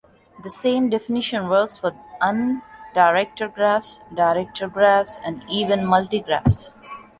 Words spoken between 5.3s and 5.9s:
even